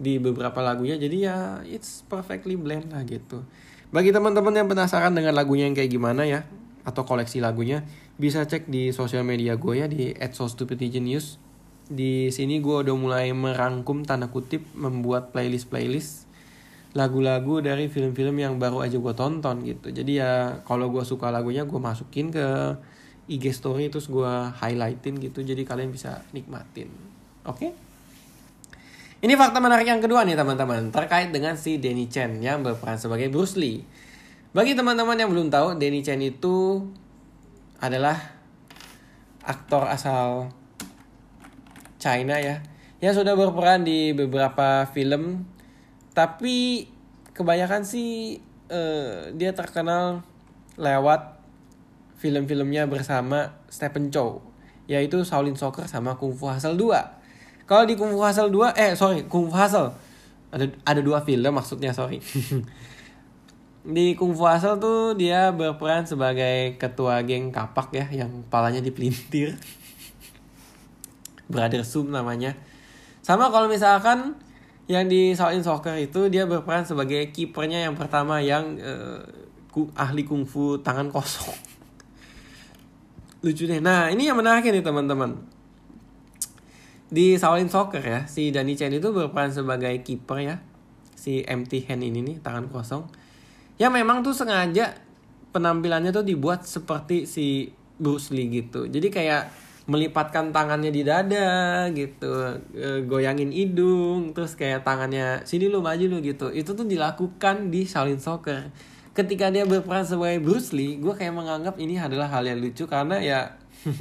di 0.02 0.18
beberapa 0.18 0.66
lagunya. 0.66 0.98
Jadi 0.98 1.18
ya 1.30 1.62
it's 1.70 2.02
perfectly 2.10 2.58
blend 2.58 2.90
lah 2.90 3.06
gitu. 3.06 3.46
Bagi 3.90 4.14
teman-teman 4.14 4.54
yang 4.54 4.70
penasaran 4.70 5.14
dengan 5.14 5.34
lagunya 5.34 5.66
yang 5.66 5.74
kayak 5.74 5.90
gimana 5.90 6.22
ya, 6.22 6.46
atau 6.86 7.10
koleksi 7.10 7.42
lagunya, 7.42 7.82
bisa 8.22 8.46
cek 8.46 8.70
di 8.70 8.94
sosial 8.94 9.26
media 9.26 9.58
gue 9.58 9.82
ya 9.82 9.90
di 9.90 10.14
@sostupidnews. 10.14 11.42
Di 11.90 12.30
sini 12.30 12.62
gue 12.62 12.86
udah 12.86 12.94
mulai 12.94 13.34
merangkum 13.34 14.06
tanda 14.06 14.30
kutip 14.30 14.62
membuat 14.78 15.34
playlist-playlist 15.34 16.29
lagu-lagu 16.98 17.62
dari 17.62 17.86
film-film 17.86 18.42
yang 18.42 18.58
baru 18.58 18.82
aja 18.82 18.98
gue 18.98 19.14
tonton 19.14 19.62
gitu. 19.62 19.94
Jadi 19.94 20.18
ya 20.18 20.64
kalau 20.66 20.90
gue 20.90 21.06
suka 21.06 21.30
lagunya 21.30 21.66
gue 21.66 21.78
masukin 21.78 22.34
ke 22.34 22.78
IG 23.30 23.54
story 23.54 23.94
terus 23.94 24.10
gue 24.10 24.32
highlightin 24.58 25.22
gitu. 25.22 25.46
Jadi 25.46 25.62
kalian 25.62 25.94
bisa 25.94 26.26
nikmatin. 26.34 26.90
Oke? 27.46 27.58
Okay? 27.58 27.72
Ini 29.20 29.36
fakta 29.36 29.60
menarik 29.60 29.84
yang 29.84 30.00
kedua 30.00 30.24
nih 30.24 30.40
teman-teman 30.40 30.96
terkait 30.96 31.36
dengan 31.36 31.60
si 31.60 31.76
Denny 31.76 32.08
Chen 32.08 32.40
yang 32.40 32.64
berperan 32.64 32.96
sebagai 32.96 33.28
Bruce 33.28 33.60
Lee. 33.60 33.84
Bagi 34.56 34.80
teman-teman 34.80 35.20
yang 35.20 35.28
belum 35.28 35.52
tahu, 35.52 35.76
Denny 35.76 36.00
Chen 36.00 36.24
itu 36.24 36.88
adalah 37.84 38.16
aktor 39.44 39.92
asal 39.92 40.56
China 42.00 42.40
ya, 42.40 42.64
yang 43.04 43.12
sudah 43.12 43.36
berperan 43.36 43.84
di 43.84 44.16
beberapa 44.16 44.88
film, 44.96 45.44
tapi 46.20 46.84
kebanyakan 47.32 47.88
sih 47.88 48.44
uh, 48.68 49.32
dia 49.40 49.56
terkenal 49.56 50.20
lewat 50.76 51.40
film-filmnya 52.20 52.92
bersama 52.92 53.56
Stephen 53.72 54.12
Chow, 54.12 54.44
yaitu 54.92 55.24
Shaolin 55.24 55.56
Soccer 55.56 55.88
sama 55.88 56.20
Kung 56.20 56.36
Fu 56.36 56.52
Hustle 56.52 56.76
2. 56.76 57.64
Kalau 57.64 57.88
di 57.88 57.96
Kung 57.96 58.12
Fu 58.12 58.20
Hustle 58.20 58.52
2, 58.52 58.76
eh 58.76 58.92
sorry, 59.00 59.24
Kung 59.32 59.48
Fu 59.48 59.56
Hustle. 59.56 59.96
Ada 60.52 60.68
ada 60.84 61.00
dua 61.00 61.24
film 61.24 61.56
maksudnya, 61.56 61.96
sorry. 61.96 62.20
di 63.96 64.12
Kung 64.20 64.36
Fu 64.36 64.44
Hustle 64.44 64.76
tuh 64.84 65.16
dia 65.16 65.56
berperan 65.56 66.04
sebagai 66.04 66.76
ketua 66.76 67.24
geng 67.24 67.56
kapak 67.56 67.96
ya 67.96 68.06
yang 68.12 68.44
palanya 68.52 68.84
dipelintir. 68.84 69.56
Brother 71.52 71.88
Sum 71.88 72.12
namanya. 72.12 72.60
Sama 73.24 73.48
kalau 73.48 73.72
misalkan 73.72 74.36
yang 74.90 75.06
di 75.06 75.38
Shaolin 75.38 75.62
Soccer 75.62 76.02
itu 76.02 76.34
dia 76.34 76.50
berperan 76.50 76.82
sebagai 76.82 77.30
kipernya 77.30 77.86
yang 77.86 77.94
pertama 77.94 78.42
yang 78.42 78.76
uh, 78.82 79.22
ahli 79.94 80.26
kungfu 80.26 80.82
tangan 80.82 81.14
kosong. 81.14 81.54
Lucu 83.46 83.70
deh. 83.70 83.78
Nah, 83.78 84.10
ini 84.10 84.26
yang 84.26 84.36
menarik 84.36 84.66
nih 84.66 84.82
teman-teman 84.82 85.38
di 87.10 87.34
Shaolin 87.38 87.70
Soccer 87.70 88.06
ya 88.06 88.20
si 88.30 88.54
Danny 88.54 88.78
Chen 88.78 88.94
itu 88.94 89.10
berperan 89.10 89.50
sebagai 89.50 89.94
kiper 90.06 90.40
ya 90.46 90.56
si 91.18 91.42
empty 91.42 91.90
hand 91.90 92.06
ini 92.06 92.22
nih 92.22 92.38
tangan 92.40 92.70
kosong 92.70 93.10
ya 93.82 93.90
memang 93.90 94.22
tuh 94.22 94.38
sengaja 94.38 94.94
penampilannya 95.50 96.14
tuh 96.14 96.22
dibuat 96.22 96.70
seperti 96.70 97.26
si 97.26 97.74
Bruce 97.98 98.30
Lee 98.30 98.48
gitu 98.54 98.86
jadi 98.86 99.10
kayak 99.10 99.44
melipatkan 99.86 100.52
tangannya 100.52 100.92
di 100.92 101.02
dada 101.02 101.88
gitu 101.96 102.60
e, 102.76 103.06
goyangin 103.08 103.50
hidung 103.50 104.36
terus 104.36 104.54
kayak 104.54 104.84
tangannya 104.84 105.42
sini 105.48 105.72
lu 105.72 105.80
maju 105.80 106.06
lu 106.06 106.18
gitu. 106.20 106.52
Itu 106.52 106.76
tuh 106.76 106.86
dilakukan 106.86 107.72
di 107.72 107.88
Shaolin 107.88 108.20
Soccer. 108.20 108.74
Ketika 109.16 109.50
dia 109.54 109.64
berperan 109.64 110.06
sebagai 110.06 110.44
Bruce 110.44 110.76
Lee 110.76 111.00
gue 111.00 111.14
kayak 111.16 111.34
menganggap 111.34 111.76
ini 111.80 111.98
adalah 111.98 112.30
hal 112.30 112.46
yang 112.46 112.60
lucu 112.60 112.86
karena 112.86 113.18
ya 113.20 113.40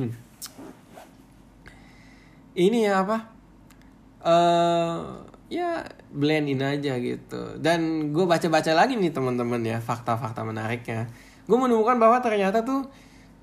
ini 2.67 2.85
ya 2.85 3.07
apa 3.07 3.17
uh, 4.25 5.25
ya 5.49 5.85
blend 6.13 6.53
in 6.53 6.61
aja 6.61 7.01
gitu. 7.01 7.57
Dan 7.61 8.13
gue 8.13 8.25
baca-baca 8.29 8.73
lagi 8.77 8.97
nih 8.97 9.13
teman-teman 9.13 9.61
ya 9.65 9.79
fakta-fakta 9.81 10.45
menariknya. 10.45 11.09
Gue 11.49 11.57
menemukan 11.57 11.97
bahwa 11.97 12.21
ternyata 12.21 12.61
tuh 12.61 12.89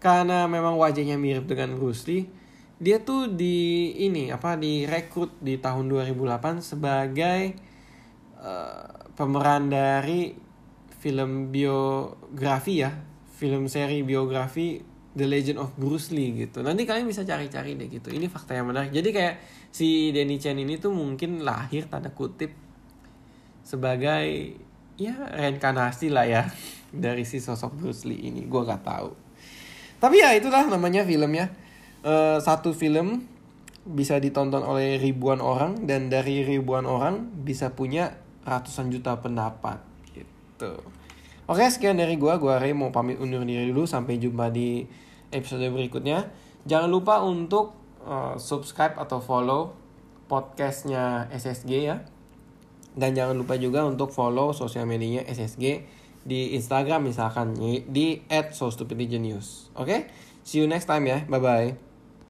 karena 0.06 0.46
memang 0.46 0.78
wajahnya 0.78 1.18
mirip 1.18 1.50
dengan 1.50 1.74
Bruce 1.82 2.06
Lee 2.06 2.30
dia 2.78 3.02
tuh 3.02 3.26
di 3.26 3.90
ini 4.06 4.30
apa 4.30 4.54
direkrut 4.54 5.34
di 5.42 5.58
tahun 5.58 5.90
2008 5.90 6.62
sebagai 6.62 7.58
uh, 8.38 9.10
pemeran 9.18 9.74
dari 9.74 10.38
film 11.02 11.50
biografi 11.50 12.86
ya 12.86 12.94
film 13.34 13.66
seri 13.66 14.06
biografi 14.06 14.78
The 15.16 15.26
Legend 15.26 15.58
of 15.64 15.72
Bruce 15.80 16.12
Lee 16.12 16.36
gitu. 16.36 16.60
Nanti 16.60 16.84
kalian 16.84 17.08
bisa 17.08 17.24
cari-cari 17.24 17.80
deh 17.80 17.88
gitu. 17.88 18.12
Ini 18.12 18.28
fakta 18.28 18.52
yang 18.52 18.68
menarik. 18.68 18.92
Jadi 18.92 19.16
kayak 19.16 19.40
si 19.72 20.12
Denny 20.12 20.36
Chen 20.36 20.60
ini 20.60 20.76
tuh 20.76 20.92
mungkin 20.92 21.40
lahir 21.48 21.88
tanda 21.88 22.12
kutip 22.12 22.52
sebagai 23.64 24.60
ya 25.00 25.16
reinkarnasi 25.32 26.12
lah 26.12 26.28
ya 26.28 26.44
dari 26.92 27.24
si 27.24 27.40
sosok 27.40 27.80
Bruce 27.80 28.04
Lee 28.04 28.28
ini. 28.28 28.44
Gue 28.44 28.68
gak 28.68 28.84
tahu 28.84 29.25
tapi 30.06 30.22
ya 30.22 30.38
itulah 30.38 30.70
namanya 30.70 31.02
film 31.02 31.34
ya. 31.34 31.50
Uh, 32.06 32.38
satu 32.38 32.78
film 32.78 33.26
bisa 33.90 34.22
ditonton 34.22 34.62
oleh 34.62 35.02
ribuan 35.02 35.42
orang 35.42 35.90
dan 35.90 36.14
dari 36.14 36.46
ribuan 36.46 36.86
orang 36.86 37.34
bisa 37.42 37.74
punya 37.74 38.22
ratusan 38.46 38.94
juta 38.94 39.18
pendapat 39.18 39.82
gitu. 40.14 40.78
Oke 41.50 41.66
sekian 41.74 41.98
dari 41.98 42.22
gue 42.22 42.34
gue 42.38 42.54
Ray 42.54 42.78
mau 42.78 42.94
pamit 42.94 43.18
undur 43.18 43.42
diri 43.42 43.74
dulu. 43.74 43.90
Sampai 43.90 44.22
jumpa 44.22 44.54
di 44.54 44.86
episode 45.34 45.66
berikutnya. 45.74 46.30
Jangan 46.70 46.90
lupa 46.94 47.26
untuk 47.26 47.74
uh, 48.06 48.38
subscribe 48.38 49.02
atau 49.02 49.18
follow 49.18 49.74
podcastnya 50.30 51.34
SSG 51.34 51.72
ya. 51.82 52.06
Dan 52.94 53.18
jangan 53.18 53.34
lupa 53.34 53.58
juga 53.58 53.82
untuk 53.90 54.14
follow 54.14 54.54
sosial 54.54 54.86
medianya 54.86 55.26
SSG 55.26 55.82
di 56.26 56.58
Instagram 56.58 57.06
misalkan 57.06 57.54
di 57.86 58.26
@sostupidgenius. 58.30 59.70
Oke? 59.78 59.86
Okay? 59.86 60.00
See 60.42 60.62
you 60.62 60.68
next 60.68 60.90
time 60.90 61.06
ya. 61.06 61.22
Bye 61.30 61.42
bye. 61.42 61.85